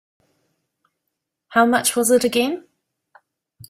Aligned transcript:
How 1.49 1.63
much 1.67 1.95
was 1.95 2.09
it 2.09 2.23
again? 2.23 2.67